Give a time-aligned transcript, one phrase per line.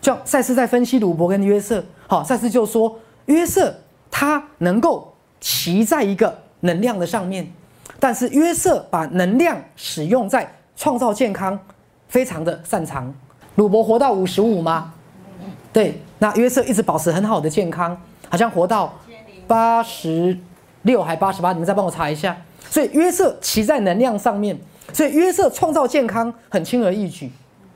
[0.00, 3.74] 像赛斯在分析鲁伯跟约瑟，好，赛斯就说约瑟
[4.10, 7.50] 他能够骑在一个能量的上面，
[8.00, 11.58] 但是约瑟把能量使用在创造健康，
[12.08, 13.12] 非常的擅长。
[13.56, 14.94] 鲁伯活到五十五吗？
[15.72, 18.94] 对，那约瑟一直保持很好的健康，好像活到
[19.46, 20.38] 八十
[20.82, 22.36] 六还八十八，你们再帮我查一下。
[22.70, 24.58] 所以约瑟骑在能量上面，
[24.92, 27.30] 所以约瑟创造健康很轻而易举。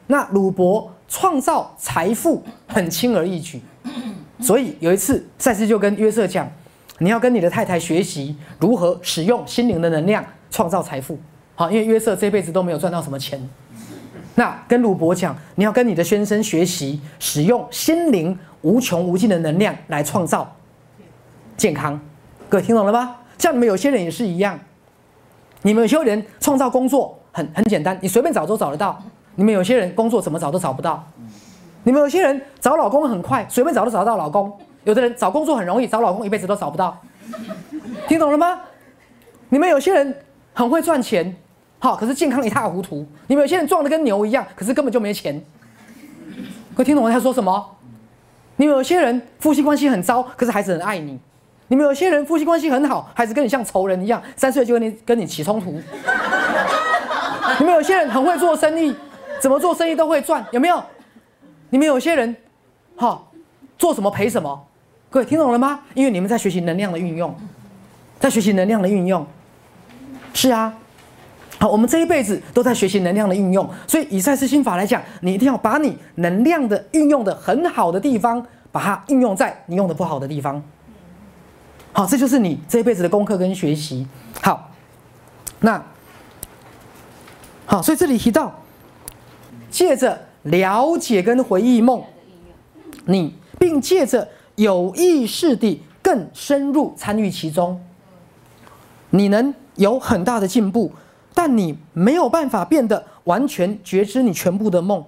[0.07, 3.61] 那鲁伯创造财富很轻而易举。
[4.41, 6.51] 所以有一次，赛斯就跟约瑟讲
[7.01, 11.19] ：“你要跟你的太太学习如何使用心灵的能量创造财富。”
[11.55, 13.39] 好，因为约瑟这辈子都没有赚到什么钱。
[14.37, 20.51] 那跟鲁伯讲：“你要跟你的先生学习使用心灵无穷无尽的能量来创造
[21.59, 22.01] 健康。”
[22.49, 23.17] 各位听懂了吗？
[23.37, 24.59] 像你们有些人也是一样。
[25.61, 29.01] 你们有些人创造工作很很简单，你随便找都找得到。
[29.35, 31.03] 你们有些人工作怎么找都找不到。
[31.85, 34.53] 你们有些人找老公很快，随便找都找得到老公。
[34.85, 36.97] 有的人找工作很容易，找老公一辈子都找不到。
[38.09, 38.61] 听懂了吗？
[39.49, 40.15] 你们有些人
[40.53, 41.35] 很会赚钱，
[41.79, 43.07] 好，可是健康一塌糊涂。
[43.27, 45.43] 你们有些人壮得跟牛一样，可是根本就没钱。
[46.75, 47.77] 可听懂我在说什么？
[48.57, 51.19] 你们有些人夫妻关系很糟，可是孩子很爱你。
[51.69, 55.81] 你们有些人夫妻关系很好，孩子跟你像仇人一样，三岁就跟你跟你起冲突。
[57.59, 58.95] 你们有些人很会做生意，
[59.43, 60.81] 怎么做生意都会赚，有没有？
[61.71, 62.37] 你们有些人，
[62.95, 63.21] 哈，
[63.77, 64.65] 做什么赔什么。
[65.11, 65.81] 各位听懂了吗？
[65.95, 67.35] 因为你们在学习能量的运用，
[68.21, 69.27] 在学习能量的运用。
[70.33, 70.73] 是啊，
[71.59, 80.63] 好，我们这一辈子都在学习能量的运用，所以以赛斯心法来讲，你一定要把你能量的运用的很好的地方，把它运用在你用的不好的地方。
[81.93, 84.07] 好，这就是你这一辈子的功课跟学习。
[84.41, 84.71] 好，
[85.59, 85.83] 那
[87.67, 88.62] 好，所以这里提到，
[89.73, 92.05] 借着了解跟回忆梦，
[93.07, 97.81] 你并借着有意识地更深入参与其中，
[99.11, 100.93] 你能有很大的进步，
[101.35, 105.03] 但你没有办法变得完全觉知你全部的梦。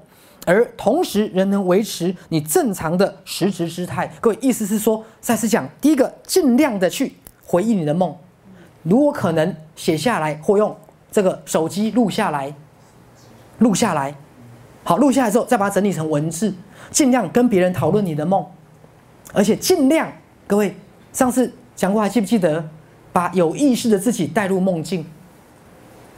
[0.47, 4.11] 而同时，仍能维持你正常的实质姿态。
[4.21, 7.15] 各位，意思是说，再次讲，第一个，尽量的去
[7.47, 8.15] 回忆你的梦，
[8.83, 10.77] 如果可能，写下来或用
[11.11, 12.55] 这个手机录下来，
[13.59, 14.15] 录下来，
[14.85, 16.55] 好，录下来之后再把它整理成文字，
[16.91, 18.45] 尽量跟别人讨论你的梦，
[19.33, 20.13] 而且尽量，
[20.47, 20.77] 各位，
[21.13, 22.63] 上次讲过，还记不记得，
[23.13, 25.05] 把有意识的自己带入梦境，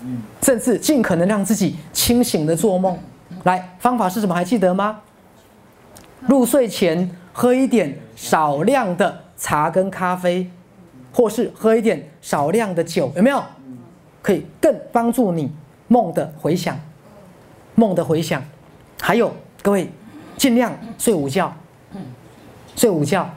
[0.03, 2.99] 嗯甚至尽可能让自己清醒的做梦。
[3.44, 4.34] 来，方法是什么？
[4.34, 5.00] 还记得吗？
[6.27, 10.50] 入睡前喝一点少量的茶跟咖啡，
[11.12, 13.41] 或是喝一点少量的酒，有没有？
[14.22, 15.53] 可以更帮助你
[15.87, 16.77] 梦的回响，
[17.77, 18.43] 梦的回响。
[19.01, 19.91] 还有，各位
[20.37, 21.55] 尽量睡午觉，
[22.75, 23.29] 睡午觉，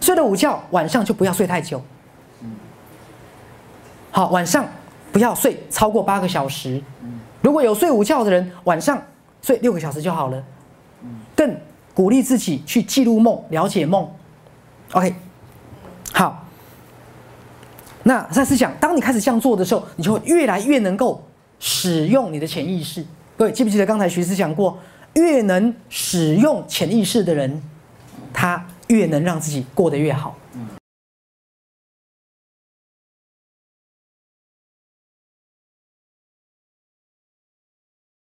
[0.00, 1.82] 睡了午觉，晚上就不要睡太久。
[4.10, 4.64] 好，晚上
[5.12, 6.82] 不要睡超过八个小时。
[7.42, 9.02] 如果有睡午觉的人，晚上。
[9.40, 10.44] 睡六个小时就好了，
[11.36, 11.56] 更
[11.94, 14.06] 鼓励自己去记录梦、了解梦。
[14.92, 15.14] OK，
[16.12, 16.44] 好。
[18.02, 21.24] 那再次讲，当你开始这样做的时候，你就会越来越能够
[21.60, 23.06] 使用你的潜意识。
[23.36, 24.76] 各位记不记得刚才徐师讲过，
[25.14, 27.62] 越能使用潜意识的人，
[28.32, 30.36] 他越能让自己过得越好。